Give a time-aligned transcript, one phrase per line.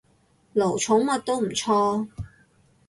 [0.03, 0.05] 奴寵
[1.15, 2.07] 物，都唔錯